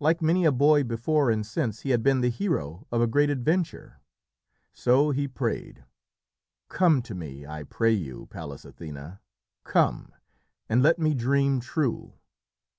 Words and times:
Like 0.00 0.22
many 0.22 0.46
a 0.46 0.50
boy 0.50 0.82
before 0.82 1.30
and 1.30 1.44
since, 1.44 1.80
he 1.82 1.90
had 1.90 2.02
been 2.02 2.22
the 2.22 2.30
hero 2.30 2.86
of 2.90 3.02
a 3.02 3.06
great 3.06 3.28
adventure. 3.28 4.00
So 4.72 5.10
he 5.10 5.28
prayed, 5.28 5.84
"Come 6.70 7.02
to 7.02 7.14
me! 7.14 7.44
I 7.46 7.64
pray 7.64 7.92
you, 7.92 8.28
Pallas 8.30 8.64
Athené, 8.64 9.18
come! 9.64 10.12
and 10.70 10.82
let 10.82 10.98
me 10.98 11.12
dream 11.12 11.60
true." 11.60 12.14